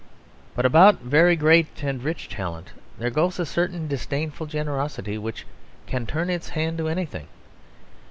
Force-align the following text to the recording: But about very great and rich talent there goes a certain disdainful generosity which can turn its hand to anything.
But 0.55 0.65
about 0.65 1.01
very 1.01 1.35
great 1.35 1.83
and 1.83 2.01
rich 2.01 2.27
talent 2.27 2.71
there 2.97 3.11
goes 3.11 3.37
a 3.37 3.45
certain 3.45 3.87
disdainful 3.87 4.47
generosity 4.47 5.19
which 5.19 5.45
can 5.85 6.07
turn 6.07 6.27
its 6.31 6.49
hand 6.49 6.79
to 6.79 6.87
anything. 6.87 7.27